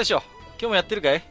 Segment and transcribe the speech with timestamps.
[0.00, 0.22] 大将
[0.58, 1.22] 今日もやってるかい？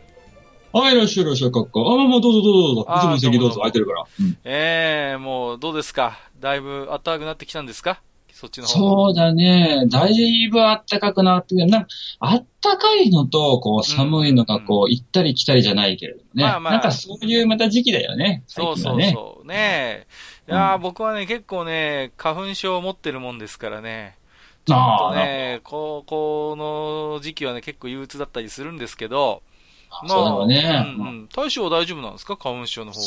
[0.72, 1.80] はい、いらっしゃいいらっしゃい、かっか。
[1.80, 2.94] あ、まあまあ、どうぞどうぞどうぞ。
[2.98, 4.06] いつもの席どうぞ、空いてるから。
[4.20, 6.20] うんええもうどうですか？
[6.40, 8.00] だいぶ暖かくなってきたんですか？
[8.32, 9.86] そっちの方そうだね。
[9.90, 11.56] だいぶ暖かくなって。
[11.56, 11.88] なんか、
[12.22, 16.44] 暖かいのと、こう、寒いのが、こう、行ったり来たりじゃないけれどもね。
[16.44, 18.44] まあまあなんかそういうまた時期だよね。
[18.46, 19.02] そうそう。
[19.02, 19.48] そう。
[19.48, 20.06] ね
[20.48, 20.52] え。
[20.52, 24.19] いやー、僕はね、結構ね、花粉症を持ってるもんですからね。
[24.66, 29.42] ちょっとあね、こう、この時期はね、結構憂鬱だったりするんですけど、
[29.90, 30.94] あ、そうだろうね。
[30.98, 31.30] うんうん。
[31.36, 32.38] 大将は大丈夫なんですか？
[32.38, 33.06] 花粉症の方は。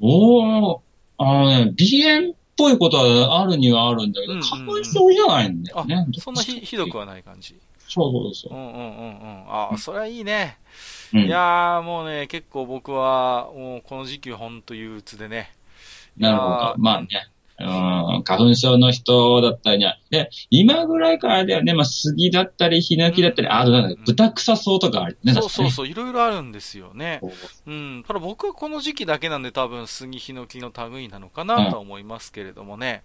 [0.00, 0.80] おー、
[1.18, 7.56] あのね、鼻炎っぽいことはあるにはあるんだけど、うんうんうん花粉症じゃないんだよあね。、そんなひひどくはない感じ。
[7.88, 8.56] そうそうそうう。
[8.56, 8.82] んうんうんう
[9.44, 9.44] ん。
[9.48, 10.58] あー、それはいいね。
[11.14, 15.54] うんいやー、もうね、結構僕は、もうこの時期はほんと憂鬱でね。
[16.18, 16.74] なるほど。
[16.78, 17.08] まあね。
[17.58, 25.32] うん、花粉症の人だったりには、で、今ぐらいからだよね、まあ、杉だったり、ヒノキだったり、うんあとなんだ豚草草とかあるね。
[25.32, 25.34] う。
[25.36, 27.18] そうそうそう、いろいろあるんですよね。
[27.22, 27.32] そう
[27.66, 28.04] うん。
[28.06, 33.02] ただ僕はこの時期だけなんで多分杉ヒノキの類なのかなとは思いますけれどもね。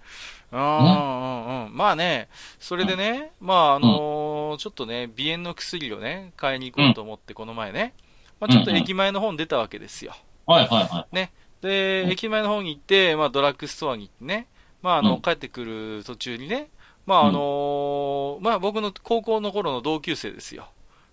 [0.52, 1.78] うん、うん、うん。
[1.78, 2.28] まあね、
[2.60, 7.94] それでね、まああのーちょっとね、鼻炎の薬をね、買いに行こうと思ってこの前ね、
[8.40, 10.14] まあちょっと駅前の方に出たわけですよ。
[10.46, 11.16] はいはいはい。
[11.62, 12.12] で、うん。
[12.12, 14.48] 駅前の方に行って、まあドラッグストアに行ってね、
[14.82, 15.22] まああの、うん。
[15.22, 16.70] 帰ってくる途中にね、
[17.06, 20.68] まああのーまあ僕の高校の頃の同級生ですよ。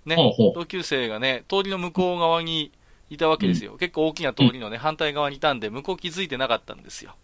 [0.04, 0.16] ね。
[0.54, 2.72] 同級生がね、通りの向こう側に
[3.10, 3.76] いたわけですよ。
[3.78, 7.14] 結構大きな通りのね、反対側にいたんで、向こう気づいてなかったんですよ。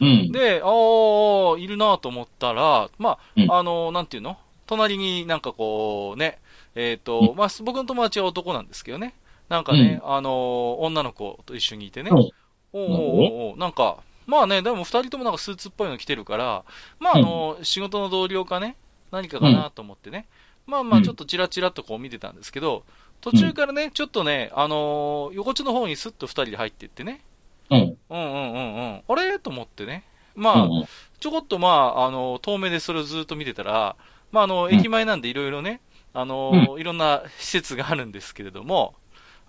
[0.00, 0.32] うん。
[0.32, 3.50] で、あー、いるなと思ったら、まうん。
[3.50, 4.38] あ、あの、なんていうの？
[4.66, 6.38] 隣になんかこう、ね、
[6.74, 9.14] えっ、と、まあ、僕の友達は男なんですけどね、
[9.48, 12.30] なんかね、あの、女の子と一緒にいてね、うん
[12.72, 16.64] おうおうおうなんか、まあね、でも二人ともなんかスーツっぽいの着てるから、
[16.98, 18.76] まああの、仕事の同僚かね、
[19.10, 20.26] 何かかなと思ってね、
[20.66, 21.04] まあまあうん。
[21.04, 22.84] ちょっとチラチラっとこう見てたんですけど、
[23.20, 27.22] 途中からね、ちょっとね、あのー横地の方にスッと二人で入っていってね、
[27.70, 27.80] うん。
[27.80, 29.38] うんうんうんうん、あれ？
[29.38, 30.04] と思ってね、
[30.36, 30.84] まあ、うん
[31.18, 33.96] ちょこっとまあ、あの、遠目でそれをずっと見てたら、
[34.32, 34.74] まああの、うん。
[34.74, 35.80] 駅前なんでいろいろね、
[36.14, 38.94] あの、いろんな施設があるんですけれども、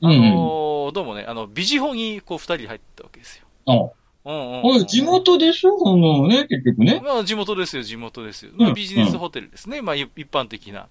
[0.04, 3.46] あうんの、どうもね、あの、ビジホにこう二人で入ったわけですよ。
[3.68, 3.74] あ、
[4.24, 5.78] うんうんうん地元でしょ？
[5.86, 7.02] あのね、結局ね。
[7.04, 8.52] まあ地元ですよ、地元ですよ。
[8.54, 9.82] うんまあビジネスホテルですね。
[9.82, 10.88] まあ一一般的な。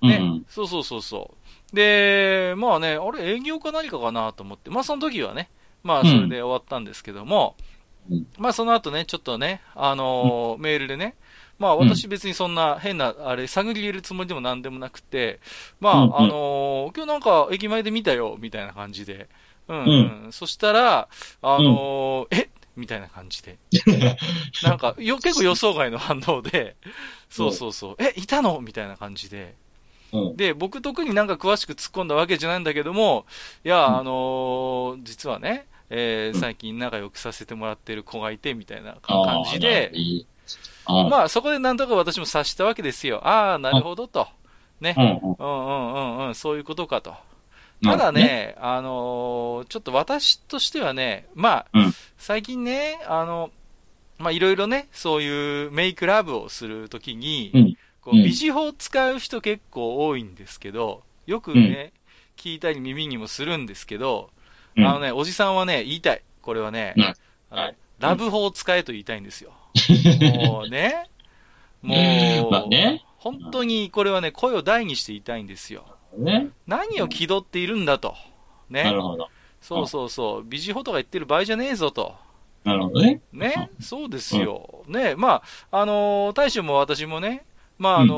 [0.00, 0.44] ね、うん。
[0.48, 1.30] そうそうそうそ
[1.72, 1.76] う。
[1.76, 5.48] で、まあね、あれ営業か何かかなと思って、まあその時はね、
[5.84, 7.54] まあそれで終わったんですけども、
[8.10, 11.14] うんまあその後ね、ちょっとね、あのーメールでね、
[11.58, 15.40] まあ私別にそんな変な、あれ、探り入れるつもりでも何でもなくて、
[15.80, 16.16] まあ、うんうん。
[16.16, 19.28] あのー今日なんか駅前で見たよ、みたいな感じで。
[19.68, 19.84] うん、
[20.24, 20.32] うん。
[20.32, 21.08] そしたら、
[21.42, 22.50] あのーえ？
[22.76, 23.58] みたいな感じで。
[24.62, 26.76] なんか、よ、結構予想外の反応で、
[27.30, 28.60] そうそうそう、え、いたの？
[28.60, 29.54] みたいな感じで。
[30.12, 30.36] うん。
[30.36, 33.26] で、僕特になんか詳しく突っ込んだわけじゃないんだけども、
[33.64, 33.96] いや、うん。
[33.98, 39.92] あのー実はね、えー最近仲良くさせてもらってる子がいて、みたいな感じで
[40.88, 43.26] いあまあそこでなんとか私も察したわけですよ。
[43.26, 44.28] ああ、なるほどと。
[44.80, 44.94] ね。
[44.98, 45.36] うんうん。
[45.38, 47.14] うんうんうんうん、そういうことかと。
[47.82, 51.94] ただね、あのーちょっと私としてはね、まあ、うん。
[52.16, 53.50] 最近ね、あの、
[54.18, 57.76] まあいろいろね、そういうメイクラブをするときに、うん。
[58.00, 61.92] こううん美人法を使う人結構多いんですけど、よくね、
[62.36, 64.30] 聞いたり耳にもするんですけど、
[64.76, 64.86] うん。
[64.86, 66.22] あのね、おじさんはね、言いたい。
[66.40, 66.94] これはね、
[67.50, 69.52] はいラブ法を使えと言いたいんですよ。
[70.44, 71.08] もうね、
[71.82, 75.84] もう、まあね本当にこれはね、声を大にして言いたいんですよ。
[76.18, 76.48] ね。
[76.66, 78.16] 何を気取っているんだと。
[78.68, 78.82] ね。
[78.82, 79.28] なるほど。
[79.60, 80.42] そうそうそう。
[80.44, 82.16] 美人法とか言ってる場合じゃねえぞと。
[82.64, 83.20] なるほどね。
[83.32, 83.70] ね。
[83.80, 84.84] そうですよ。
[84.88, 85.14] ね。
[85.16, 87.44] まあ、あのー大将も私もね、
[87.78, 88.14] まあ、あの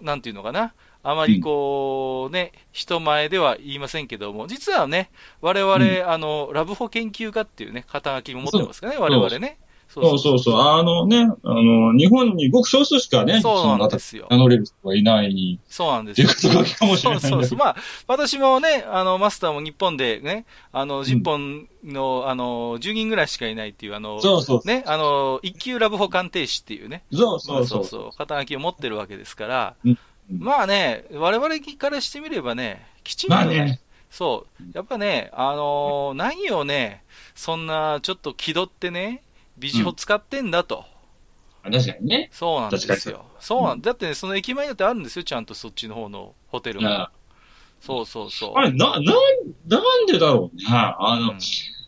[0.00, 0.74] ーなんていうのかな。
[1.08, 5.10] あまりこう、ね、人前では言いませんけども、実はね、
[5.40, 9.58] 我々、うんあの、ラブホ研究家っていうね、肩書きも持ってますからね、我々ね。
[9.88, 10.60] そうそうそう。
[10.60, 14.26] あのね、あの、日本にごく少数しかね、そうなんですよ。
[14.30, 15.60] 名乗れる人はいない。
[15.68, 16.28] そうなんですよ。
[16.28, 17.58] っていうことかもしれないそうそうそう。
[17.58, 17.76] まあ、
[18.08, 27.84] 私もね、あの、マスターも日本でね、あの、10本の、あの、10人ぐらいしかいないっていう、あの、そうそうそうね、あの、一級ラブホ鑑定士っていうね、そうそうそう。
[27.84, 29.98] そうそう、肩書きを持ってるわけですから、うん
[30.30, 33.80] まあね、我々からしてみればね、きちんとね、まあね
[34.10, 39.22] そう、やっぱね、あのー何をね、そんなちょっと気取ってね、
[39.58, 40.84] 美女を使ってんだと。
[41.62, 42.28] 確かにね。
[42.32, 43.24] そうなんですよ。
[43.40, 46.88] そうなんだってね、その駅前だってあるんですよ、ちゃんとそっちの方のホテルも。
[46.88, 47.10] あ
[47.80, 48.52] そうそうそう。
[48.56, 50.64] あれ、な、なん、なんでだろうね。
[50.68, 51.38] あの、うん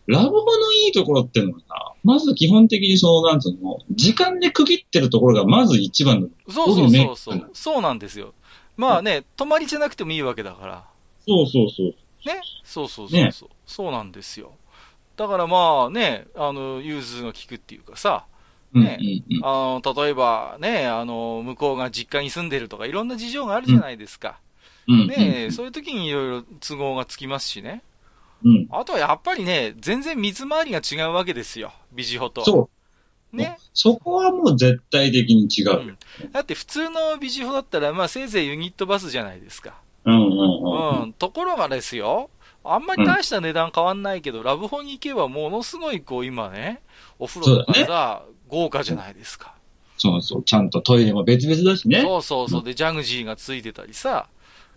[0.08, 6.28] ラブホのいいところってのはさ、まず基本的にその、なんつうの、時間で区切ってるところがまず一番の。
[6.48, 7.50] そうそうそうそそう。
[7.52, 8.32] そうなんですよ。
[8.78, 10.84] まあね、泊まりじゃなくてもいいわけだから。
[11.26, 11.86] そうそうそう。
[12.26, 12.40] ね？
[12.64, 13.48] そうそうそうそう。
[13.66, 14.52] そうなんですよ。
[15.16, 18.24] だからまあね、あの、融通が効くっていうかさ、
[18.72, 19.44] うんねうんうん。
[19.44, 24.38] あの、例えばね、あの、向こうが実家に住んでるとか、いろんな事情があるじゃないですか。
[24.86, 27.82] うんねそういう時にいろいろ都合がつきますしね。
[28.44, 28.68] うん。
[28.70, 31.72] あとはやっぱりね、全然水回りが違うわけですよ。
[31.92, 32.44] ビジホと。
[32.44, 32.70] そ
[33.32, 33.36] う。
[33.36, 33.58] ね。
[33.74, 35.72] そこはもう絶対的に違うよ。
[35.80, 35.98] うん
[36.32, 39.74] だって普通のビジホだったら、まあせいぜいユニットバスじゃないですか。
[40.04, 41.08] うんうんううん。
[41.08, 41.12] ん。
[41.12, 42.30] ところがですよ、
[42.64, 46.80] あんまり大した値段変わんないけど、ラブホに行けばものすごいこう今ね、
[47.18, 49.54] お風呂とかそうさ、豪華じゃないですか。
[49.96, 50.44] そうそう。
[50.44, 52.02] ちゃんとトイレも別々だしね。
[52.02, 52.64] そうそうそう。
[52.64, 54.28] で、ジャグジーがついてたりさ、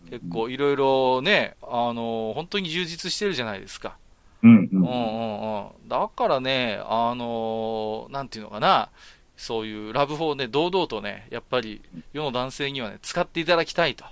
[0.10, 3.98] 結構いろいろね、あの、本当に充実してるじゃないですか。
[4.44, 5.90] うんううんんうんうん。
[5.90, 8.90] だからね、あのなんていうのかな、
[9.38, 11.82] そういうラブホをね、堂々とね、やっぱり
[12.14, 14.06] 世の男性にはね、使っていただきたいと。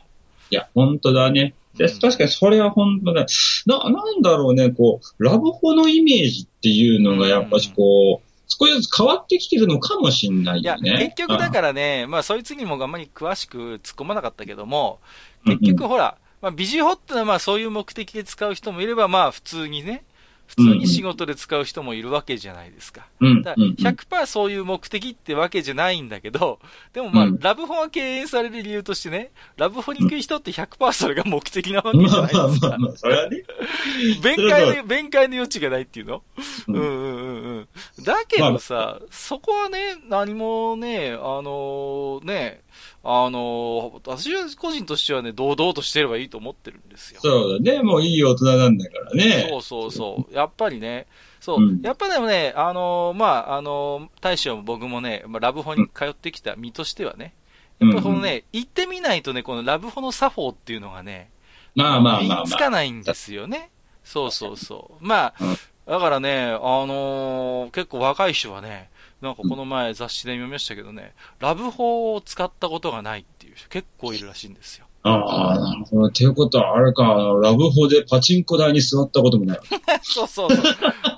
[0.51, 1.53] いや、本当だね。
[1.75, 3.25] でうん確かにそれは本当だ。
[3.65, 10.97] な、なんだろうね、こう、ラブホのイメージっていうのがやっぱしこう、少しずつ変わってきてるのかもしんないいや、よね。
[11.15, 14.99] 結局だからね、まあそいつにもあんまり詳しく突っ込まなかったけども、
[15.45, 20.03] うん結局ほら、まあビジホってのはまあそういう目的で使う人もいれば、まあ普通にね、
[20.49, 23.07] 普通に仕事で使う人もいるわけじゃないですか。
[23.19, 26.59] うん、だうん、から100%そういう目的ってわけじゃないんだけど、
[26.91, 32.03] でもまあ、うんラブホが敬遠される理由としてね、ラブホに行く人って100%それが目的なわうん。
[32.03, 32.69] けじゃないですか。
[32.69, 33.43] まあまあ、それはね。
[34.23, 36.23] 弁解の、弁解の余地がないっていうの？
[36.67, 37.67] ううんんうんうん
[37.97, 38.03] うん。
[38.03, 42.61] だけどさ、そこはね、何もね、あのね、
[43.01, 47.21] あの私は個人としてはね、堂々としてればいいと思ってるんですよ。
[47.21, 47.81] そうだね。
[47.81, 49.47] もういい大人なんだからね。
[49.49, 50.33] そうそうそう。
[50.35, 51.07] やっぱりね、
[51.39, 57.33] そう、うんやっぱでもね、あのーまあ、あのー大将も僕もね、まあ、ラブホに通ってきた身としてはね、
[57.79, 61.29] やっぱりこのね、行ってみないとね、このラブホの作法っていうのがね、
[61.75, 62.43] まあまあ身まあまあ。
[62.43, 63.69] につかないんですよね。
[64.03, 65.05] そうそうそう。
[65.05, 65.57] まあ、うん
[65.87, 68.89] だからね、あのー結構若い人はね、
[69.21, 74.85] なんかこの前雑誌で読みましたけどね、ラブホを使ったことがないっていう人結構いるらしいんですよ。
[75.03, 76.05] ああ、なるほど。
[76.07, 77.03] っていうことは、あれか、
[77.41, 79.59] ラブホでパチンコ台に座ったこともない。
[80.03, 80.63] そうそうそう。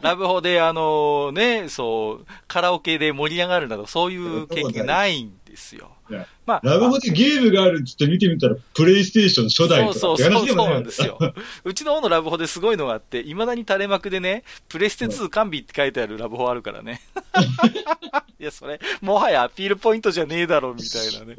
[0.02, 5.92] ラブホで、あのね、そう、カラオケで盛り上がるなど、そういう経験がないんですよね。
[6.46, 11.18] まあ、ラブホでゲームがあるっつって見てみたら、プレイステーション初代とかそうってそうそうそう話でもなんですよ。
[11.64, 17.02] うちの方のラブホですごいのがあって、未だに垂れ幕でね、プレステ2完備って書いてあるラブホあるからね。
[18.40, 21.36] いや、それ、もはやアピールポイントじゃねえだろ、みたいなね。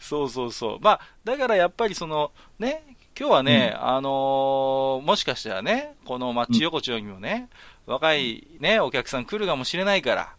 [0.00, 0.78] そうそうそう。
[0.80, 2.82] まあ、だからやっぱりその、ね、
[3.18, 7.48] 今日はね、あのーもしかしたらね、このマッチ横丁にもね、
[7.86, 10.35] 若いね、お客さん来るかもしれないから、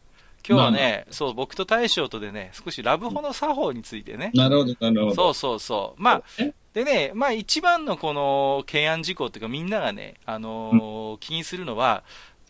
[0.47, 5.15] 今日はね、そう、僕と大将とでね、少しラブホの作法についてね、なるほど、なるほど。
[5.15, 6.01] そうそうそう。
[6.01, 6.53] まあ、え？
[6.73, 12.03] でね、まあ一番のこの懸案事項っていうかみんながね、あのー気にするのは、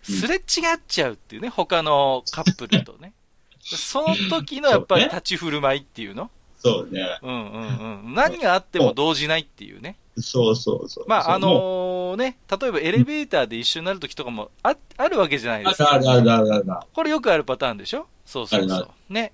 [0.04, 0.42] すれ違っ
[0.88, 3.14] ちゃうっていうね、他のカップルとね。
[3.60, 6.30] その時のやっぱり立ち振る舞いっていうの？
[6.68, 7.20] そうね。
[7.22, 8.14] うんうんうん。
[8.14, 9.98] 何があっても動じないっていうね。
[10.20, 11.06] そうそうそう。
[11.08, 15.94] まああものね、例えばエレベーターで一緒になる時とかもああるわけじゃないうですか。
[15.94, 16.66] あるあるあるある。
[16.94, 18.08] これよくあるパターンでしょ？
[18.26, 19.14] そうそうそう。
[19.14, 19.34] ね。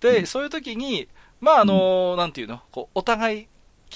[0.00, 1.08] で、うんそういう時に、
[1.40, 2.60] まああのーなんていうの？
[2.70, 3.46] こう、お互い、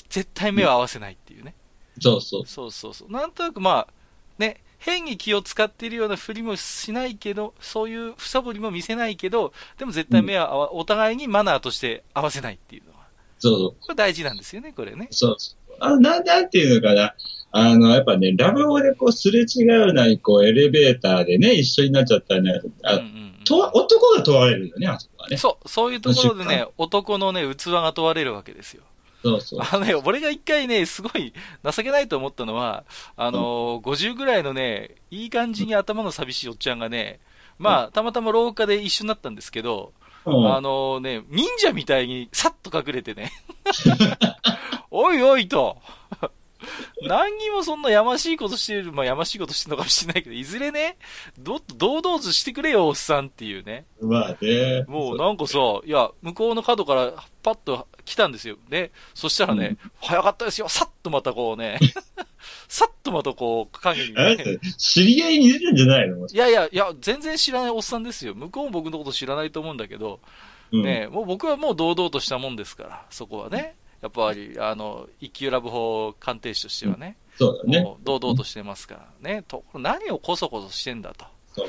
[0.08, 1.54] 絶対目を合わせないっていうね。
[2.00, 2.46] そうそう。
[2.46, 3.12] そうそうそう。
[3.12, 3.92] なんとなくまあ、
[4.38, 13.06] ね、変に気を使っているようなふりもしないけど、そういうふさぼりも見せないけど、でも絶対目はお互いにマナーとして合わせないっていうのは。
[13.38, 13.70] そうそう。
[13.80, 15.08] これ大事なんですよね、これね。
[15.10, 15.76] そうそう。
[15.80, 17.14] あ、なん、なんていうのかな。
[17.52, 25.36] あの、やっぱね、ラブホでこう、すれ違うなり、こう、エレベーターでね、一緒になっちゃったらね、あ、うんうんうんとわ男が問われるよね、あそこはね。
[25.36, 28.82] そう、そういうところでね、男のね、器が問われるわけですよ。
[29.24, 29.60] そうそう。
[29.62, 31.32] あのね、俺が一回ね、すごい
[31.64, 32.84] 情けないと思ったのは、
[33.16, 37.20] あのー、50ぐらいのね、いい感じに頭の寂しいおっちゃんがね、
[37.58, 39.94] まあ、たまたま廊下で一緒になったんですけど、
[40.26, 43.32] うんあのね、忍者みたいにさっと隠れてね。
[44.90, 45.78] おいおいと。
[47.02, 50.96] 何にもそんなやましいことしてる、まあやましいことしてるのかもしれないけど、いずれね、
[51.38, 53.84] どっと堂々としてくれよ、おっさんっていうね。
[54.00, 54.84] まあね。
[54.88, 58.56] もうなんかさ、いや、向こうの角からパッと来たんですよ。
[58.68, 58.90] ね。
[59.14, 60.68] そしたらね、早かったですよ。
[60.68, 61.78] さっとまたこうね、
[62.68, 64.36] さっとまたこう、影にね。
[64.78, 66.26] 知り合いに出てんじゃないの？
[66.26, 68.34] いやいや、いや、全然知らないおっさんですよ。
[68.34, 70.20] 向こうも僕のこと知らないと思うんだけど、
[70.72, 73.76] うんね、もう僕はもう堂々としたもんですから、そこはね。
[74.04, 77.80] やっぱり、あの、一級ラブ法鑑定士としてはね、そうだね。
[77.80, 79.44] もう堂々としてますからね。
[79.48, 81.24] と何をこそこそしてんだと。
[81.54, 81.68] そう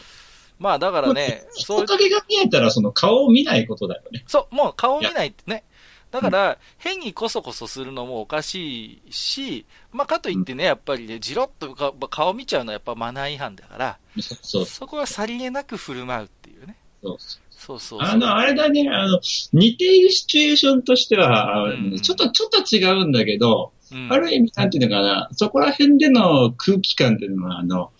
[0.59, 4.25] まあだからね、そう人影が見えたらその顔を見ないことだよね。
[4.27, 5.63] そう、もう顔見ないってね。
[6.11, 16.75] だから、変にこそこそするのもおかしいし、まあ、かといってね、やっぱりね、じろっとか顔見ちゃうのはやっぱマナー違反だから、そこはさりげなく振る舞うっていうね。
[17.01, 17.17] そう。
[17.19, 17.99] そうそうそう。
[18.01, 19.19] あの、あれだね、あの、
[19.51, 27.91] 似ているシチュエーションとしては、うんちょっと、ちょっと違うんだけど、うんある意味、なんていうのかな、そこら辺での空気感っていうのは、あの、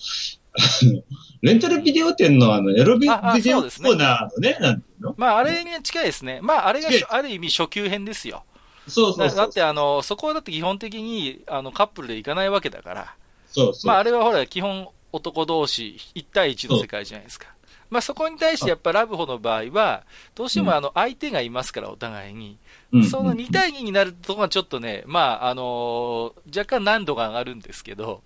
[1.42, 5.16] レンタルビデオ店のあの、エロビビデオコそうですねーナーのね、なんていうの？
[5.18, 6.40] まあ、あれに近いですね。
[6.42, 8.44] まあ、あれがある意味初級編ですよ。
[8.88, 13.16] そうそうだって、あの、そこはだって基本的に、あの、カップルで行かないわけだから。
[13.48, 13.88] そうそう。
[13.88, 17.48] まあ、あれはほら、基本男同士、1対1の世界じゃないですか。
[17.90, 22.58] まあ、そこに対してやっぱラブホの場合は、どうしてもあの、相手がいますから、お互いに。
[22.92, 28.24] うんその2対2になるとこがちょっとね、まあ、あのー若干難度が上がるんですけど、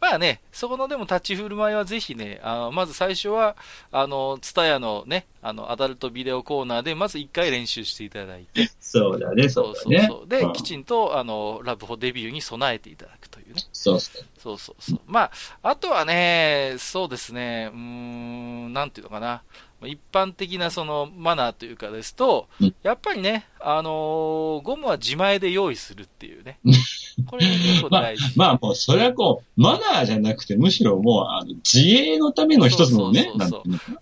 [0.00, 3.54] まあね、そこのでも立ち振る舞いはぜひね、あの、まず最初は、
[3.92, 10.06] あの、ツタヤのね、あの、アダルトビデオコーナーで、まず1回練習していただいて、そうだね、そそううだね。
[10.08, 10.28] そうそう。
[10.28, 13.19] でう、んきちんと、あの、ラブホデビューに備えていただくと
[13.50, 13.62] いうね。
[13.72, 14.24] そうそう。
[14.38, 15.00] そうそうそう。
[15.06, 15.30] まあ、
[15.62, 19.42] あとはね、そうですね、うーん、なんていうのかな。
[19.86, 26.58] 一般的なそのマナーというかですとうん、やっぱりね、あのーゴムは自前で用意するっていうね。
[27.26, 28.38] これが結構大事。
[28.38, 33.30] まあもう、それはこう、マナーじゃなくて、むしろもう、あの、自衛のための一つのね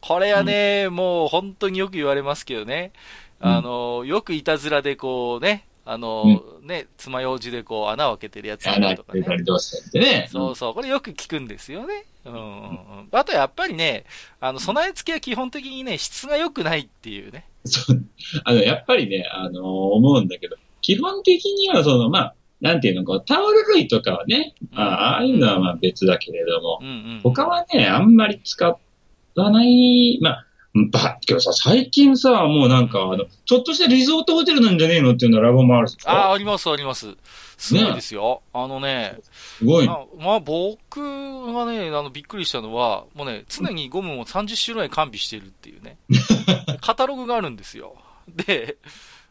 [0.00, 2.92] これはね、もう本当によく言われますけどね。
[3.40, 8.98] うんあのーよくいたずらでこうね、あのーね、爪楊枝でこう穴を開けてるやつとかね。
[9.06, 10.28] 開けたりどうしたりってね。
[10.30, 12.04] そうそう、これよく聞くんですよね。
[12.26, 13.08] うんうんうん。
[13.10, 14.04] あとやっぱりね、
[14.38, 17.46] あの、備え付けは基本的にね、質が良くないっていうね。
[17.64, 18.04] そう。
[18.44, 27.20] あの、やっぱりね、あの思うんだけど、基本的にはその、まあ、なんていうの、こう、タオル類とかはね、うんあああいうのはまあ別だけれどもう、んうん。
[27.22, 30.46] 他はね、あんまり使わない、まあ、
[30.90, 37.16] ば、けどさ、最近さ、もうなんか、あの、ちょっとしたリゾートホテルなんじゃねえのっていうのはラボもあるしああ、ありますあります。
[37.56, 38.42] すごいですよ。
[38.52, 39.88] あのね、すごいね。
[39.88, 45.98] まあ、まあ、僕がね、あの、びっくりしたのは、もうね、常にゴムを30種類完備してるっていうね。
[46.80, 47.96] カタログがあるんですよ。
[48.28, 48.76] で、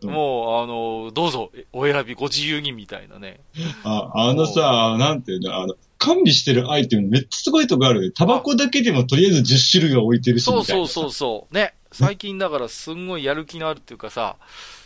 [0.01, 3.39] うんもう、あの、どうぞ、お選びご自由にみたいなね。
[3.83, 8.11] ああのさ、なんていうの、あの、完備してるアイテムめっちゃすごいとこあるよ。
[8.11, 11.53] タバコだけでもとりあえず10種類は置いてるし、そうみたいなそうそうそう。
[11.53, 11.73] ね。
[11.91, 14.35] 最近だからすんごいやる気のあるっていうかさ、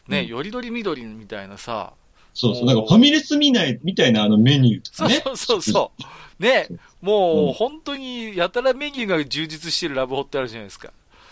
[0.07, 1.93] ね、うんよりどりみどりみたいなさ、
[2.33, 2.65] そうそう。
[2.65, 5.21] なんかファミレス見ない、みたいなあのメニューとかね。
[5.23, 5.91] そうそうそ
[6.39, 6.43] う。
[6.43, 6.67] ね、
[7.01, 10.91] もううん本当にやたらメニューが充実してるラブホってあるじゃないですか。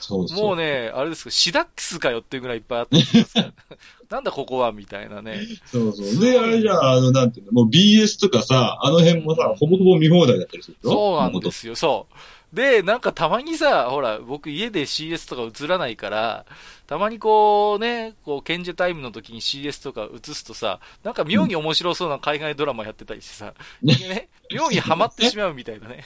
[0.09, 0.47] そうそう。
[0.47, 3.53] もうね、あれですか、シダックスかよっていうぐらいいっぱいあったりしますから。
[4.09, 5.41] なんだここはみたいなね。
[5.71, 6.19] そうそう。
[6.19, 12.15] で、あれじゃあ、あの、なんていうの、もう BS とかさ、あの辺もさ、ほぼほぼ見放題だったりするそうなんですよ、そう。
[12.53, 16.45] で、なんかたまにさ、ほら、僕家で CS とか映らないから、
[16.87, 26.05] たまにこうね、こう、賢者タイムの時に CS とか映すとさ、なんか妙に面白そうな海外ドラマやってたりしてさ、ねね、妙にハマってしまうみたいなね。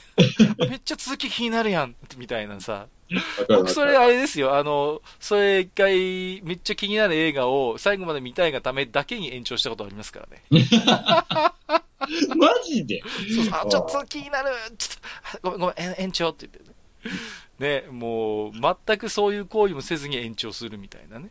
[0.60, 2.88] あ めっちゃ続き気になるやん、みたいなさ。
[3.48, 10.42] 僕それあれですよ、あの、それ一回、めっちゃ気になる映画を最後まで見たいがためだけに延長したことありますからね。
[12.36, 13.02] マジで？
[13.34, 13.54] そうそう。
[13.54, 14.50] あ、ちょっと気になる。
[14.76, 16.68] ちょっと、あごめんごめん、え延長って言って。
[16.68, 16.74] ね。
[17.82, 18.52] ね、もう、
[18.86, 21.30] 全くそういう行為もせずに延長するみたいなね。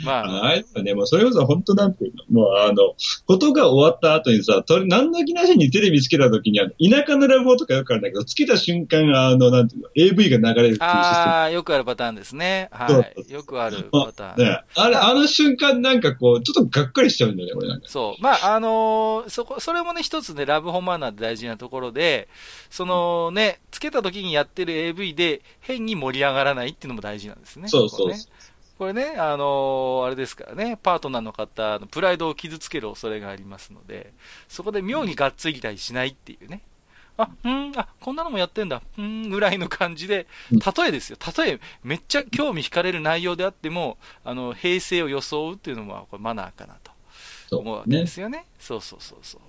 [0.00, 2.94] うんまあ、あの、あれだね、もうそれこそ本当なんていうの、もうあの、
[3.26, 10.90] ことが終わった後にさ、と何の気なしにテレビつけた時に、あの、田舎のラブホとかよくあるんだけど、つけた瞬間、あの、なんていうの、AV が流れるっていう。
[10.90, 12.68] ああ、よくあるパターンですね。
[12.88, 13.32] そうはい。
[13.32, 14.44] よくあるパターン。
[14.44, 17.88] ね、あれ、あの瞬間なんかこう、ちょっとがっかりしちゃうんだよね、俺なんか。
[17.88, 18.22] そう。
[18.22, 22.28] まあ、あのーそこ、それもね、一つね、ラブホマナーで大事なところで、
[22.70, 27.68] そのね、つけた時にやってる AV で変に盛り上がらないっていうのも大事なんですね。
[27.68, 28.18] そうそうここね
[28.78, 34.12] これね、あのーあれですからね、パートナーの方のプライドを傷つける恐れがありますので、
[34.48, 36.62] そこで妙にがっついたりしないっていうね。
[37.16, 41.16] あ、うん、あ、こんなのもやってんだ、うん、ぐらいの感じで、例えですよ。
[41.38, 46.90] 例え、めっちゃ興味惹かれる内容であっても、あの、平成を装うっていうのも、これマナーかなと
[47.48, 48.44] そう思うわけですよね。
[48.58, 49.40] そうそうそうそう。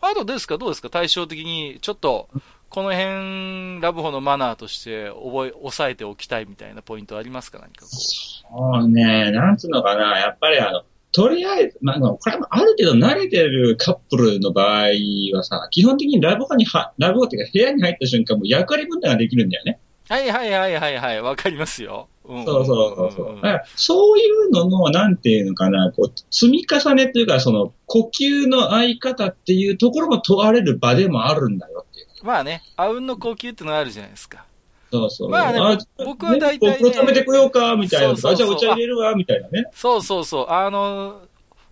[0.00, 0.56] あとですか？
[0.56, 0.88] どうですか？
[0.88, 2.28] 対照的に、ちょっと、
[2.68, 7.58] この辺、ラブホのマナーとして覚え、押さえておきたいみたいなポイントありますか？
[7.58, 7.94] 何かこう。
[7.94, 10.82] そうね、なんつうのかな、やっぱりあの、
[11.12, 14.88] とりあえず、まあ、これもある程度慣れてるカップルの場合
[15.32, 19.78] はさ、基本的にラブホには、ラブホっていうか部屋に入った瞬間、もう役割分担ができるんだよね。
[20.08, 22.08] はいはいはいはいはい、わかりますよ。
[22.28, 22.72] うんそうそ
[23.08, 32.05] うそうだからそういうのの、なんていうのかな、こう、積み重ねというか、その、呼吸の合い方っていうところも問われる場でもあるんだよっていう。
[32.26, 34.44] まあね、あうんの呼吸ってのがあるじゃないですか。
[34.90, 35.30] そうそう。
[35.30, 38.08] まあね僕は大体ねお風呂止めてこようか、みたいな。
[38.08, 39.66] そうそうそうあじゃあお茶入れるわ、みたいなね。
[39.72, 40.46] そうそうそう。
[40.50, 41.22] あの、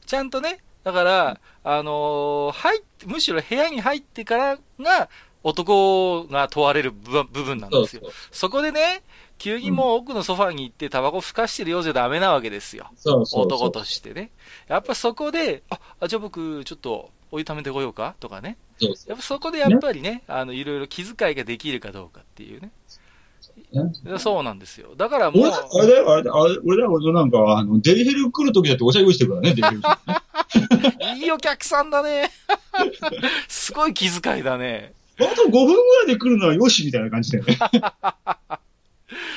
[0.07, 5.09] ちゃんとね、だから、あの、入って、むしろ部屋に入ってからが、
[5.43, 8.03] 男が問われる部部分なんですよ。
[8.03, 8.13] そうそう。
[8.33, 9.03] そこでね、
[9.39, 12.91] 急にもう奥のソファーに行ってタバコふかしてるようじゃダメなわけですよ。
[12.97, 13.65] そうそうそう。
[13.65, 14.31] 男としてね。
[14.69, 18.57] やっぱそこで、あ、あじゃあ僕、ちょっと、お湯溜めてこようかとかね。
[18.79, 22.71] そうそやっぱそこでやっぱりね、あの、いろいろ気遣いができるかどうかっていうね。
[24.19, 24.95] そうなんですよ。
[24.97, 31.25] だからもう俺、だあれだよ、あれだよ、俺だよ、俺なんか、あの、デリヘル来るときだってお茶用意してるからね、デリヘル。
[31.25, 32.31] いいお客さんだね。
[33.49, 34.93] すごい気遣いだね。
[35.19, 37.59] あと5分ぐらいで来るのはよし、みたいな感じだよね。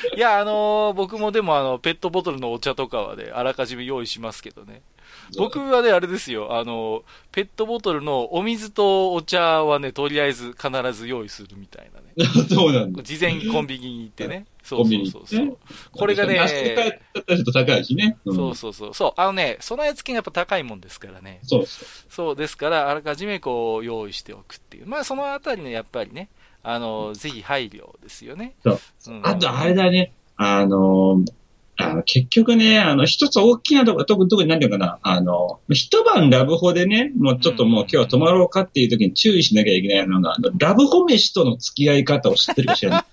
[0.16, 4.82] いや、あのー僕もでもあの、ペットボトルのお茶とかはね、あらかじめ用意しますけどね。
[5.36, 7.02] 僕はね、あれですよ、あの、
[7.32, 12.08] ペットボトルのお水とお茶はね、とりあえず必ず用意するみたいなね。
[12.48, 13.02] そうなんだ。
[13.02, 14.46] 事前にコンビニに行ってね。
[14.62, 15.46] そうそうそうそう。
[15.46, 15.52] ね
[15.92, 16.34] これがね
[17.94, 18.18] ね。
[18.24, 18.94] うんそうそうそう。
[18.94, 19.12] そう。
[19.16, 21.40] あのね、備え付けがやっぱ高いもんですからね。
[21.42, 21.88] そうそう。
[22.12, 24.86] そうですから、あらかじめこう、用意しておくっていう。
[24.86, 26.28] まあ、そのあたりのやっぱりね、
[26.70, 28.54] あの、ぜひ配慮ですよね。
[28.62, 30.12] そううんあと、あれだね。
[30.36, 31.24] あの、
[31.78, 43.04] あの結局ね、あの、一つ大きなところ、特に、特に何ていうかな、あの、一晩ラブホでね、もうちょっともう今日は泊まろうかっていう時に注意しなきゃいけないのが、あの、ラブホ飯との付き合い方を知ってるか知らない。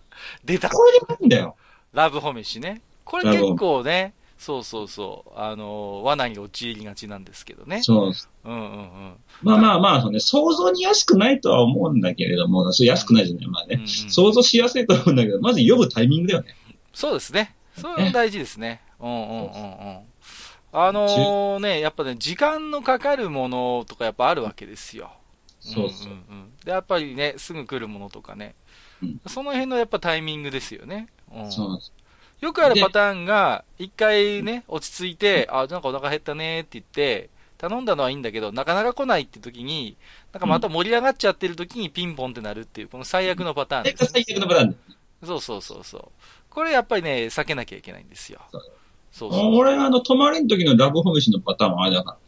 [0.46, 0.70] 出た。
[0.70, 1.56] これでいいんだよ。
[1.92, 2.80] ラブホ飯ね。
[3.04, 7.80] これ結構ね、そうそうそう、あの、罠に陥りがちなんですけどね。
[7.84, 8.12] そう。
[8.44, 8.76] うんうんう
[9.10, 9.16] ん。
[9.40, 13.76] まあまあまあ、ね、想像に安くないとは思うんだけれども、そう安くないじゃない、まあね。
[13.76, 16.56] うんうん想像しやすいと思うんだけど、まず呼ぶタイミングだよね。
[16.92, 17.54] そうですね。
[17.78, 18.80] それは大事ですね。
[18.98, 19.98] うんうんうんうん。
[20.72, 25.12] あのね、やっぱね、時間のかかるものとかやっぱあるわけですよ。
[25.60, 26.52] そうそうんんうん。
[26.64, 28.56] で、やっぱりね、すぐ来るものとかね。
[29.02, 31.06] うんその辺のやっぱタイミングですよね。
[31.32, 31.78] うん、そう
[32.42, 39.96] よくあるパターンが、一回ね、落ち着いて、あ、なんかお腹減ったねって言って、頼んだのはいいんだけど、なかなか来ないって時に、
[40.32, 44.76] なんかまた盛り上がっちゃってる時にピンポンってなるっていう、この最悪のパターンです、それが最悪のパターン
[45.24, 46.02] そうそうそうそう。
[46.50, 48.40] これやっぱりね、避けなきゃいけないんですよ。
[49.12, 49.54] そうそう。
[49.54, 52.18] 俺があの、泊まりの時のラブホ飯のパターンはあれだから。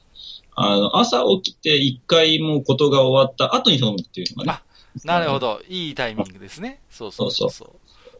[0.56, 4.60] あの、朝起きて一回もうことが終わった後に頼むっていうのがね。
[5.04, 5.60] なるほど。
[5.68, 6.80] いいタイミングですね。
[6.88, 7.74] そうそうそうそ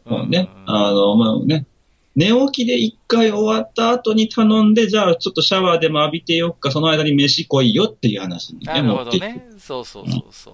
[0.05, 0.09] う。
[0.09, 1.65] もうね、うんうんうんあの、まあね、
[2.15, 9.03] 寝起きで一回終わった後に頼んで、じゃあちょっとシャワーでも浴びてよっか、その間に飯来いよっていう話にね、なるほ。
[9.03, 9.49] どね。
[9.57, 10.51] そうそうそうそ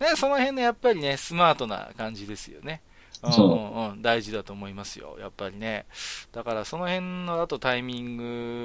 [0.00, 0.02] う。
[0.02, 2.82] ね、その辺のやっぱりね、スマートな感じですよね。
[3.22, 5.16] うんそううんうん、大事だと思いますよ。
[5.20, 5.86] やっぱりね。
[6.32, 8.16] だからその辺のあとタイミン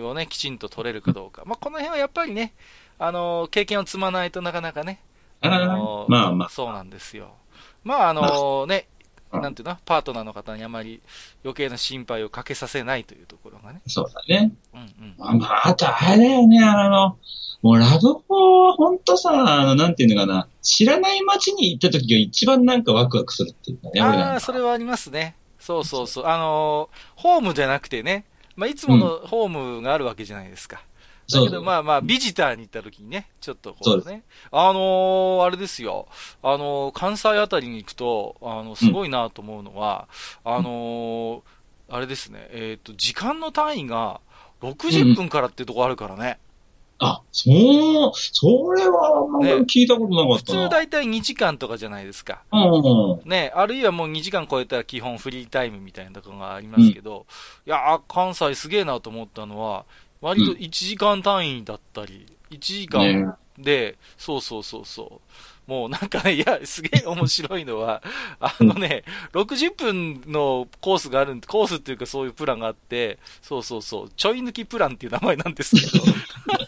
[0.02, 1.44] グをね、きちんと取れるかどうか。
[1.46, 2.54] まあ、この辺はやっぱりね、
[2.98, 5.00] あの、経験を積まないとなかなかね。
[5.42, 6.50] あーのまあまあ。
[6.50, 7.34] そうなんですよ。
[7.84, 8.97] まあ、あのね、うん
[9.42, 11.02] なんていうの、パートナーの方にあまり
[11.44, 13.82] 余計な心配をかけさせないというところがね。
[13.88, 14.52] そうだね。
[14.74, 15.16] うんうん。
[15.18, 17.18] まあ、まあ、あとあれだよね、あの、
[17.62, 25.36] もうラブホはほんとさ、あの、なんていうのかな、知らない街に行った時が一番なんかワクワクするっていうかね、ああ、それはありますね。
[25.60, 26.26] そうそうそう。
[26.26, 30.82] あのーホームじゃなくてね、まあ、いつものホームがあるわけじゃないですか。
[31.30, 34.24] だけど、まあまあ、ビジターに行った時にね、ちょっとこそううね。
[34.52, 36.08] あのーあれですよ。
[36.42, 40.08] あのー関西あたりに行くと、あの、すごいなと思うのは、
[40.44, 41.42] あのー
[41.90, 44.20] あれですね、えっ、と、時間の単位が
[44.62, 46.40] 60分からっていうとこあるからね。
[47.00, 50.64] あ、そう、それはあんまね聞いたことなか普ったな。
[50.66, 52.42] 通大体2時間とかじゃないですか。
[52.52, 53.30] うん。
[53.30, 57.28] ね、あるいはもう2時間超えたら基本フリータイムみたいなところがありますけど、
[57.68, 59.86] いやー、関西すげえなと思ったのは、
[60.22, 63.24] 割と1時間単位だったり、1時ね。
[63.26, 65.22] 間で、そうそうそうそ
[65.68, 65.72] う。
[65.72, 68.02] もうなんかね、いや、すげえ面白いのは、
[68.40, 69.04] あのね、
[69.34, 76.04] 60分のコースがあるん、コースっていうかそういうプランがあって、そうそうそう、ちょい抜きプランっていう名前なんですけど、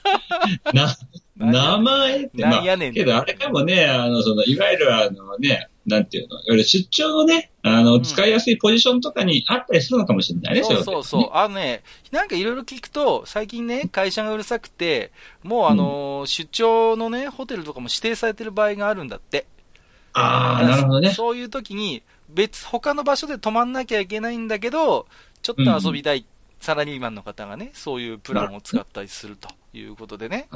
[0.73, 0.97] な、
[1.38, 11.30] 名前って、まあ、なんやねんけどあれかもね、あの、その、いわゆるあのね、なんていうの、いわゆる出張のね、あの、ん使いやすいポジションとかにあったりするのかもしれないね、そうそうそう。
[11.34, 15.12] あのね、なんかいろいろ聞くと、最近ね、会社がうるさくて、
[15.43, 19.45] もうあのー出張のね、ホテルとかも指定されてる場合があるんだって。
[20.13, 21.12] ああ、なるほどね。
[21.12, 25.08] そういう時に、別、他の場所で泊まんなきゃいけないんだけど、
[25.41, 26.25] ちょっと遊びたい、
[26.60, 30.47] サラリーマンの方がね、そういうプランを使ったりするということでね。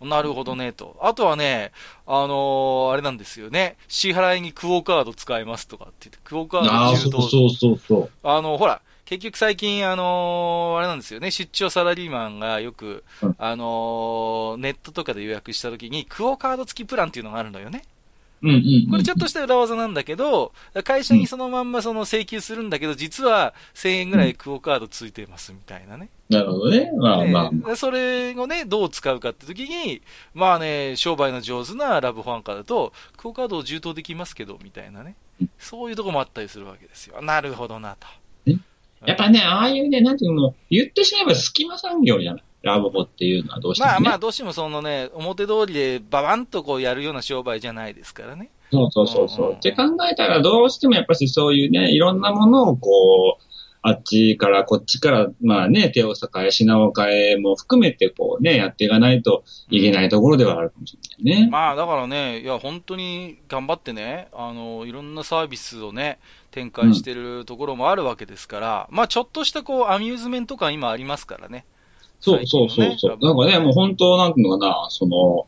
[0.00, 0.96] なるほどね、と。
[1.00, 1.72] あとはね、
[2.06, 3.76] あのーあれなんですよね。
[3.88, 8.10] 支払いにクオカード使えますとかって言って、クオカーああ、そうそうそうそう。
[8.22, 17.82] あの、ほら、結局最近、あのーあれなんですよね、出張サラリーマンがよく、うんあのーネットとかで予約した時に、クオカード付きプランっていうのがあるのよね。
[18.42, 18.86] うん。
[18.90, 20.52] これちょっとした裏技なんだけど、
[20.84, 26.08] 会社にそのまんまその請求するんだけど、実は1000円ぐらいクオカードついてますみたいなね。
[26.28, 26.90] なるほどね。
[26.96, 27.70] まあねまあまあ。
[27.70, 30.02] でそれをね、どう使うかって時に、
[30.34, 35.50] まあね、商売の上手なラブファンカーだと、クオカードを充当できますけど、みたいなねうん。
[35.58, 37.22] そういうとこもあったりするわけですよ。
[37.22, 38.06] なるほどなと。
[39.06, 42.44] やっぱね、ああいうね、なんていうの、言ってしまえば隙間産業じゃない。
[42.62, 43.92] ラブホっていうのはどうしても、ね。
[43.92, 48.50] まあまあ、どうしてもそのね、表通りでババンとこうやるような商売じゃないですからね。
[48.70, 49.50] そうそうそうそう。
[49.50, 53.48] うんって考えたら、どうしてもやっぱりそういうね、いろんなものをこう、
[53.80, 61.48] あっちからこっちから、まあね、手を変え、品を変えも含めてこうね、やっていかないといけないところではあるかもしれないね。
[61.50, 66.18] まあだからね、いや本当に頑張ってね、あの、いろんなサービスをね、
[66.50, 71.64] 展開してるところもあるわけですから、まあちょっとしたこう、アミューズメント感今ありますからね。
[72.20, 72.86] そうそうそうそう。
[72.86, 75.46] 最近のねなんかね、もう本当なんていうのかな、その、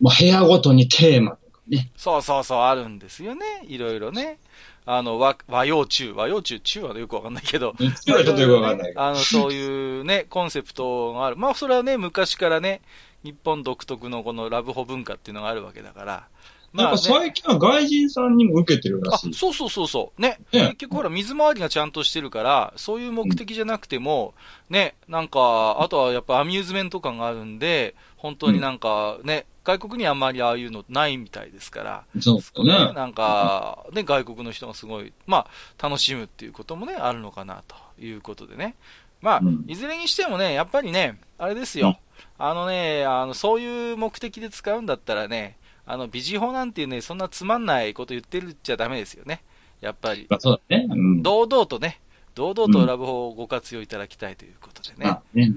[0.00, 1.90] まあ部屋ごとにテーマとかね。
[1.96, 3.44] そうそうそう、あるんですよね。
[3.66, 4.38] いろいろね。
[4.86, 9.00] あの、和、和洋中、和洋中、中はよくわかんないけど、今はちょっとよくわかんないけど。
[9.02, 11.36] あの、そういうね、コンセプトがある。
[11.36, 12.80] まあ、それはね、昔からね、
[13.22, 16.26] 日本独特のこのラブホ文化っていうのがあるわけだから。
[16.72, 19.34] まなんか最近は外人さんにも受けてるらあしい。
[19.34, 20.22] そうそうそうそう。
[20.22, 20.38] ね。
[20.52, 24.34] ね結局ほら、水回りがちゃんとしてるから、そういう目的じゃなくても、
[24.68, 32.92] ね、なんか、あとはやっぱアミューズメント感があるんで、本当になんかね、外国にあんまりああいうのないみたいですから、そうね。
[32.92, 38.76] なんか、ね、外国の人がすごい、まあ、楽しむっていうこともね、あるのかな、ということでね。
[39.20, 41.98] まあうん、いずれにしてもね、やっぱりね、あれですよ。
[42.38, 45.58] あのね、あの、そういう目的で使うんだったらね、
[45.90, 49.42] あの、ビジホなんていうね、そんなつまんないこと言ってるっちゃダメですよね。
[49.80, 50.26] やっぱり。
[50.30, 50.86] まあそうだね。
[50.88, 51.22] うん。
[51.22, 52.00] 堂々とね、
[52.36, 54.96] 堂々とラブホをご活用いただきたいということでね。
[55.00, 55.52] まあね。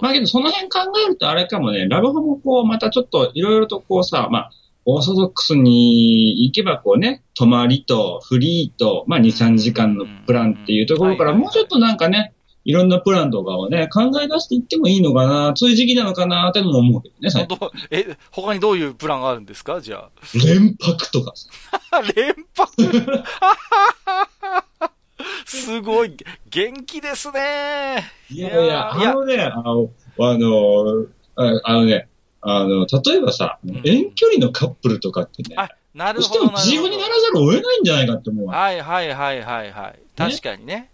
[0.00, 4.50] まあけどその辺考えるとあれかもね、ラブホもこう、またちょっといろいろとこうさ、まあ、
[4.84, 12.33] オーソドックスに行けばこうね、泊まりとフリーと、まあ2、3時間のプランっていうところからうんもうちょっとなんかね、
[12.64, 17.58] いろんなプランとかをね、考え出していってもいいのかな、そういう時期なのかなってのも思うけどね、最近。
[17.58, 19.80] どえ、他にどういうプランがあるんですか？
[19.80, 21.32] じゃ連泊とか。
[22.16, 22.72] 連泊？
[25.46, 26.16] すごい、
[26.50, 28.04] 元気ですね。
[28.30, 32.08] いやいや、あのね、あの、あの、ああのね、
[32.40, 37.08] あの、例えばさ、ん遠距離のカップルとかってね、あ、なるどうしてほど、なるほども自由にな。
[37.08, 38.56] らざるを得ないんじゃないかって思うわ。
[38.58, 39.98] はいはいはいはいはい。
[40.16, 40.90] 確かにね。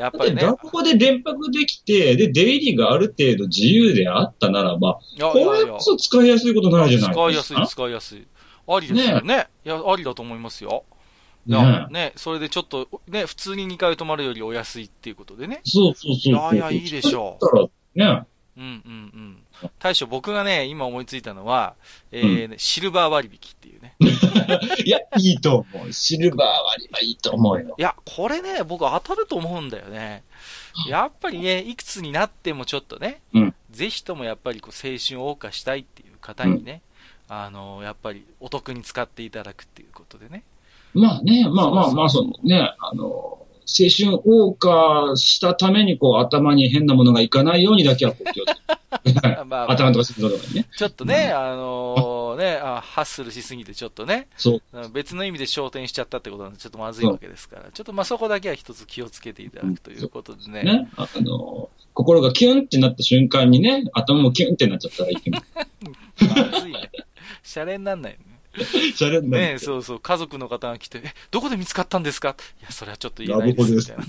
[0.00, 0.42] やっだって、ぱりね。
[0.42, 7.82] 学校で連泊できて、で、出入りがある程度自由であったならば、いやこれこそ使いやすいことになるじゃない使いやすい、ですか。
[7.82, 8.26] 使いやすい。
[8.66, 9.48] ありですよね。
[9.64, 10.84] いや、ありだと思いますよ。
[11.46, 15.60] いねや、ね、それでちょっと、ね、普通に2回泊まるよりお安いっていうことでね。
[15.64, 16.56] そうそうそうそう。
[16.56, 17.98] いやいやいいでしょう。
[17.98, 18.24] ね、
[18.56, 19.66] うんうんうん。
[19.78, 21.74] 大将、僕がね、今思いついたのは、
[22.12, 23.79] えーねシルバー割引っていうね。
[24.84, 25.92] いや、いいと思う。
[25.92, 27.74] シルバー割はいいと思うよ。
[27.78, 30.24] いや、これね、僕当たると思うんだよね。
[30.88, 36.82] やっぱりね、いくつになってもちょっとね、うんぜひともやっぱりこう青春を謳歌したいっていう方にね、
[37.28, 40.42] あの、やっぱりお得に使っていただくっていうことでね。
[40.92, 43.46] まあね、まあまあまあ、そのね、あの、
[43.78, 48.80] 青春謳歌したために、こう、頭に変なものがいかないようにだけは、こう、気をつけて。
[49.22, 50.66] まあまあ頭とかするとかにね。
[50.76, 54.62] ちょっとね、あのねあ、ハッスルしすぎてちょっとね、そう。
[54.92, 60.64] 別の意味で焦点しちゃったってことなんで、ちょっとまずいわけですから、ちょっとまあそこだけは一つ気をつけていただくということでね。
[60.64, 60.88] ね。
[60.96, 65.42] あの、心がキュンってなった瞬間にね、頭もキュンってなっちゃったらいけない。
[66.52, 66.90] まずいね。
[67.42, 68.29] シャレになんないよね。
[68.56, 74.02] シャレになるねそうそう、家族の方が来て、え、どこで見つかったんですかいや、それはちょっと言えないです、みたいな。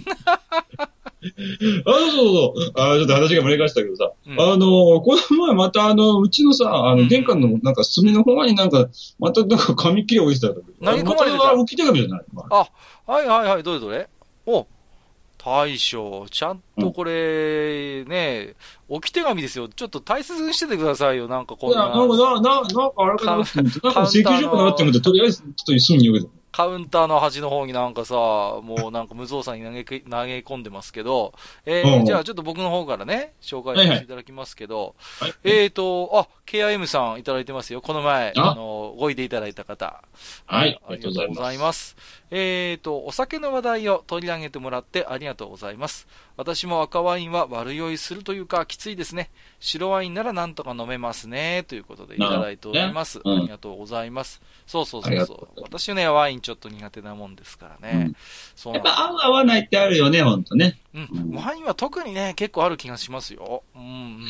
[1.21, 2.71] あ、そうそうそう。
[2.75, 4.41] あちょっと話が盛り返したけどさ、うん。
[4.41, 7.08] あの、この前またあの、うちのさ、あの、うん。
[7.10, 10.91] 玄関のなんか隅の方になんか、またなんか紙切れ置いてたんだけど。
[10.91, 11.43] 投げ込まれてた。
[11.43, 12.67] また置き手紙じゃない、まあ。
[13.08, 14.10] あ、はいはいはい、どれどれ？
[14.47, 14.65] お、
[15.43, 18.54] 大将、ちゃんとこれ、ね、
[18.88, 19.67] 置き手紙ですよ。
[19.69, 21.89] ちょっと大切にしててくださいよ、なんかこんいや、な。
[21.89, 31.34] なんか、な、な、なんかあれかななんか請求書かなって思って、とりあえず、ちょっとすぐに読むカウンターの端の方になんかさ、もうなんか無造作に投げけ、 投げ込んでますけど、
[31.65, 35.34] えーうんじゃあちょっと僕の方からね、紹介させていただきますけど、はい。
[35.43, 37.82] えーと、あ、KIM さんいただいてますよ。
[37.82, 40.04] この前、ああの、ごいでいただいた方。
[40.45, 41.95] はいありがとうございます。
[42.34, 46.08] えーと、お酒の話題を取り上げてもらってありがとうございます。
[46.38, 49.30] 私も赤ワインは悪酔いするというか、きついですね。
[49.60, 51.65] 白ワインならなんとか飲めますね。
[51.67, 53.17] ということでいただいております。
[53.17, 54.41] ねうんありがとうございます。
[54.65, 55.62] そうそうそうそう。
[55.62, 58.06] 私ね、ワインちょっと苦手なもんですからね。
[58.06, 58.15] うん
[58.56, 60.81] そうやっぱ合う合わないってあるよね、ほんとね。
[60.93, 63.63] うんうんワインは特にね、結構ある気がしますよ。
[63.75, 63.86] うんう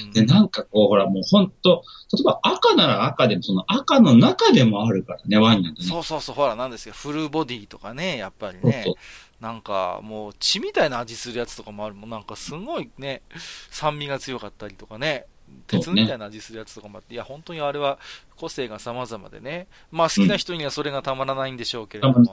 [0.10, 0.12] ん。
[0.12, 5.88] で、なんかこう、ほら、もうほんと、例えば赤なら赤でも、その赤の中でもあるからね、ワインなんてね。
[5.88, 6.94] そうそうそう、ほら、なんですよ。
[6.94, 8.84] フルボディとかね、やっぱりね。
[8.86, 8.96] そう
[9.42, 12.10] なんか、もう血みたいな味するやつとかもあるもん。
[12.12, 13.24] なんかすごいね、
[13.72, 15.26] 酸味が強かったりとかね。
[15.68, 17.98] 鉄みたいな味するやつとかもあって、いや、本当にあれは
[18.36, 19.68] 個性が様々でね。
[19.92, 22.32] まあ好きな人にはそれがたまらないんでしょうけれども。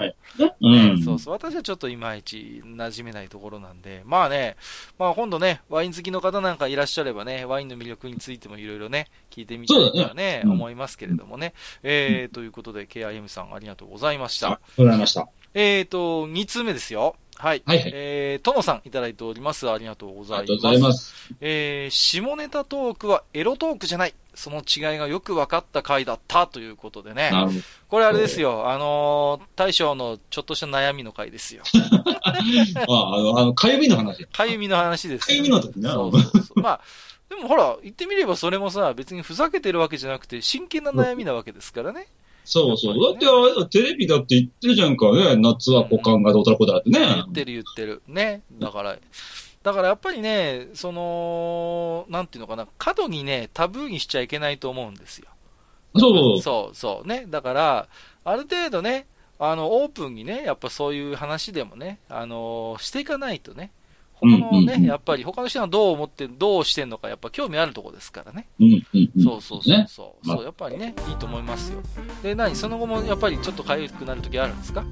[0.61, 1.03] うん。
[1.03, 1.35] そうそう。
[1.35, 4.03] 私はちょっといまいち馴染めないところなんで。
[4.05, 4.57] まあね、
[4.99, 11.55] まあ今度ね、ワイン好きの方なんかいらっしゃればね、ワインの魅力についてもいろいろね、聞いてみたいとはね、うん思いますけれどもね。
[11.83, 14.49] えー、ということで、KIM さんありがとうございました。
[14.49, 15.29] ありがとうございました。
[15.55, 17.17] えーと、2通目ですよ。
[17.39, 17.63] はい。
[17.65, 19.71] はいはいえー、ともさんいただいております。
[19.71, 20.41] ありがとうございます。
[20.41, 21.15] ありがとうございます。
[21.41, 24.15] えー、下ネタトークはエロトークじゃない。
[24.35, 27.33] その違いがよく分かった回だったということでね。
[27.89, 28.71] これあれですよ。
[28.71, 31.63] あのー大将のちょっとした悩みの回ですよ。
[32.89, 34.25] あ、あの、あの、かゆみの話。
[34.27, 35.93] かゆみの話ですかゆよ、みの時な。
[35.93, 36.61] そうそうそう。
[36.61, 36.81] まあ、
[37.29, 42.07] でもほら、言ってみればそれもさ、別にふざけてるわけじゃなくて、真剣な悩みなわけですからね。
[42.51, 43.13] そうそう。
[43.13, 45.37] だってあれ、テレビだって言ってるじゃんかね。
[45.37, 46.99] 夏は股間がどうたらこうだってね。
[46.99, 48.03] 言ってる言ってる。
[48.09, 48.41] ね。
[48.59, 48.97] だから、
[49.63, 55.27] だからやっぱりね、その、なんていうのかな、過度にね、タブーにしちゃいけないと思うんですよ。
[55.99, 57.27] そうそうそうね。
[57.29, 57.89] だから、
[58.25, 59.07] ある程度ね、
[59.39, 63.73] あの、オープンにね、やっぱそういう話でもね、あのしていかないとね、
[64.21, 68.49] 他のね、やっぱり他の人がどう思って、どうしてんのか、やっぱ興味あるとこですからね。
[68.61, 69.23] うんうんうん。
[69.23, 71.81] そうそうそうねそう、まそう、やっぱりね、いいと思いますよ。
[72.23, 74.85] で、何その後もやっぱりちょっと痒くなるときあるんですか？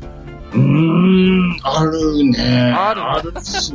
[0.52, 2.72] うーん、あるね。
[2.72, 3.72] あるあるし、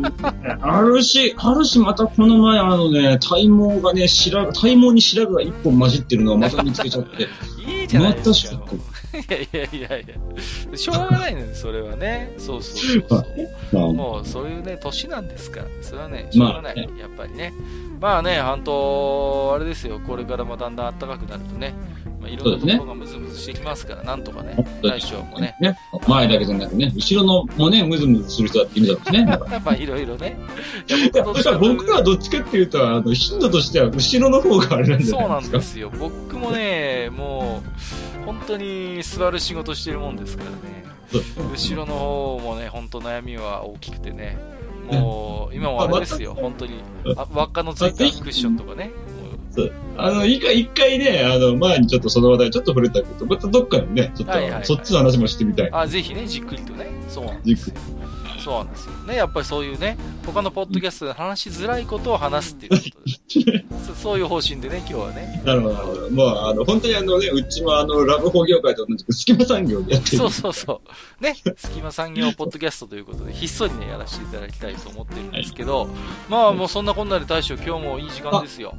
[0.61, 7.27] あるし、あるし、またこの前あのね、体毛がね、白髪、体毛に白髪が一本混じってるのをまた見つけちゃって。
[7.67, 8.55] いいじゃないですか。
[8.57, 8.73] また
[9.13, 10.05] いやいやいやい
[10.71, 10.77] や。
[10.77, 12.33] しょうがないのよ、それはね。
[12.37, 13.25] そうそうそうそう。
[13.73, 15.67] まあ、もうそういうね、年なんですから。
[15.81, 16.87] それはね、しょうがない。
[16.87, 17.53] まあやっぱりね。
[17.99, 21.73] まあね、半島、あれですよ、これからもだんだん暖かくなるとね、
[22.19, 25.55] まあ、いろんなところがムズムズしてきますから、なんとかね、大将もね。
[25.59, 25.77] ね。
[26.07, 29.25] 前だけじゃなくね、後ろのもね、ムズムズする人だっているだろうしね。
[29.25, 30.37] だからまあいろいろね。
[30.87, 35.57] いや僕どっちかというと僕はどっちかっていうと、あの、頻度としては後ろの方があれなんじゃそうないなですか。
[35.57, 35.91] んですよ。
[35.99, 37.61] 僕もね、も
[38.10, 40.81] う、本当に座る仕事してるもんですからね。
[41.51, 44.37] 後ろの方もね、本当悩みは大きくてね。
[44.89, 46.81] もう、今もあれですよ、本当に。
[47.15, 48.91] あ輪っかのついたクッションとかね。
[49.51, 49.71] そう。
[49.97, 55.69] あの、一回、一回ね、あの、前にちょっとその話題ちょっと触れたけど、またどっかでね、ちょっと、そっちの話もしてみたい。
[55.71, 56.87] あ、ぜひね、じっくりとね。
[57.09, 58.00] そうなんじっくですよ。
[58.41, 58.93] そうなんですよ。
[59.07, 63.65] ね、やっぱりそういうね、他のポッドキャストで話しづらいことを話すっていうことで。
[63.87, 65.41] そ そういう方針でね、今日はね。
[65.45, 66.09] なるほど、なるほど。
[66.09, 70.17] もう、あの、本当にあのね、うちもあの、ラブホ業界と同じく隙間産業でやってる。
[70.17, 70.81] そうそうそ
[71.19, 71.23] う。
[71.23, 75.87] ね、隙間産業ポッドキャストということで、ひっそりね、やらせていただきたいと思ってるんですけど、
[76.29, 78.75] まあもうそんなこんなで大将今日もいい時間ですよ。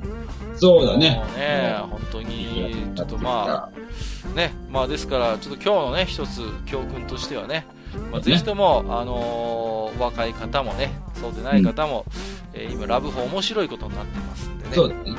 [0.57, 1.17] そうだね。
[1.17, 7.67] もうね、本当に、ちょっとまあ、ね、まあですから、ちょっと今日のね、一つ教訓としてはね、
[8.11, 12.07] まあ、ぜひとも、あのー若い方もね、そうでない方も、
[12.55, 15.17] えー今、ラブホ面白いことになってますんでね、そうだね。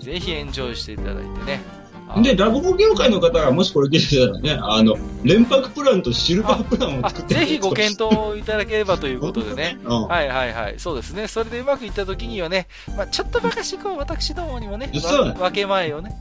[0.00, 1.60] ぜひエンジョイしていただいてね。
[2.08, 9.78] あで、ラブホ業界の方がもしこれ聞いてたらね、あの、連泊プランとシルバープランをあ作ってぜひご検討いただければということでね。
[9.84, 10.02] うん。
[10.06, 10.74] はいはいはい。
[10.78, 11.28] そうですね。
[11.28, 16.16] それでうまくいった時にはね、まあ、ちょっとばかしこう、私どもにもね、分け前をね、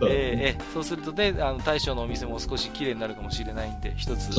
[0.00, 4.30] そうえーえーそうするとね、あの、大将のお店も少し綺麗になるかもしれないんで、一つ。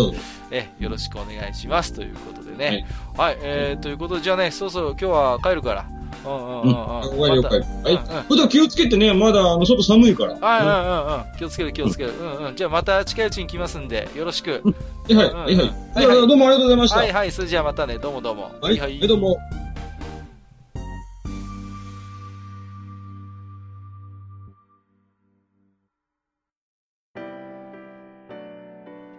[0.51, 2.86] えーよろしくお願いしますということでね。
[3.15, 6.00] はい、えー、ということで、じゃあね、そうそう、今日は帰るから。
[6.25, 7.31] うんうんうんうん。
[7.31, 7.41] うん。
[7.41, 7.60] 了解。
[7.60, 8.25] はい。
[8.27, 10.36] 普段気をつけてね、まだあの、外寒いから。
[10.36, 11.38] はい、うんうんうん。
[11.38, 12.13] 気をつける気をつける。
[12.19, 12.55] うんうん。
[12.55, 14.51] じゃあまた近いうちに来ますんで、よろしく。
[14.51, 14.57] は
[15.10, 16.05] い、はい、はい。
[16.07, 16.97] はいどうもありがとうございました。
[16.97, 18.51] はいはい、それじゃあまたね、どうもどうも。
[18.62, 19.38] はい、はい、どうも。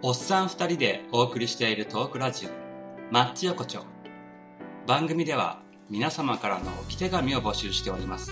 [0.05, 2.49] おっさん二人でお送りしているトークラジオ、
[3.09, 3.85] マッチ横丁。
[4.85, 5.62] 番組では
[5.93, 8.31] 皆様からの置き手紙を募集しております。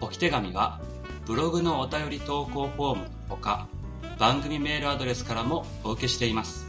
[0.00, 0.80] 置き手紙は
[1.24, 3.68] ブログのお便り投稿フォームのほか
[4.18, 6.66] 番組メールアドレスからもお受けしています。